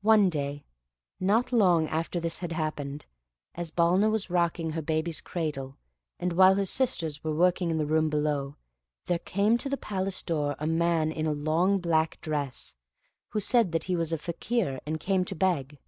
One 0.00 0.30
day, 0.30 0.64
not 1.20 1.52
long 1.52 1.86
after 1.88 2.18
this 2.18 2.38
had 2.38 2.52
happened, 2.52 3.04
as 3.54 3.70
Balna 3.70 4.10
was 4.10 4.30
rocking 4.30 4.70
her 4.70 4.80
baby's 4.80 5.20
cradle, 5.20 5.76
and 6.18 6.32
while 6.32 6.54
her 6.54 6.64
sisters 6.64 7.22
were 7.22 7.34
working 7.34 7.70
in 7.70 7.76
the 7.76 7.84
room 7.84 8.08
below, 8.08 8.56
there 9.04 9.18
came 9.18 9.58
to 9.58 9.68
the 9.68 9.76
palace 9.76 10.22
door 10.22 10.56
a 10.58 10.66
man 10.66 11.12
in 11.12 11.26
a 11.26 11.34
long 11.34 11.78
black 11.78 12.18
dress, 12.22 12.74
who 13.32 13.40
said 13.40 13.72
that 13.72 13.84
he 13.84 13.96
was 13.96 14.14
a 14.14 14.16
Fakir, 14.16 14.80
and 14.86 14.98
came 14.98 15.26
to 15.26 15.34
beg. 15.34 15.78